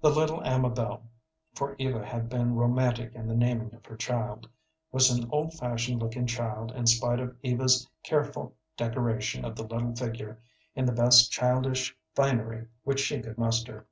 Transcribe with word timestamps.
The 0.00 0.08
little 0.08 0.40
Amabel, 0.44 1.02
for 1.54 1.74
Eva 1.80 2.06
had 2.06 2.28
been 2.28 2.54
romantic 2.54 3.12
in 3.12 3.26
the 3.26 3.34
naming 3.34 3.74
of 3.74 3.84
her 3.86 3.96
child, 3.96 4.48
was 4.92 5.10
an 5.10 5.28
old 5.32 5.54
fashioned 5.54 6.00
looking 6.00 6.28
child 6.28 6.70
in 6.70 6.86
spite 6.86 7.18
of 7.18 7.36
Eva's 7.42 7.88
careful 8.04 8.54
decoration 8.76 9.44
of 9.44 9.56
the 9.56 9.64
little 9.64 9.92
figure 9.96 10.40
in 10.76 10.84
the 10.84 10.92
best 10.92 11.32
childish 11.32 11.96
finery 12.14 12.68
which 12.84 13.00
she 13.00 13.20
could 13.20 13.36
muster. 13.36 13.88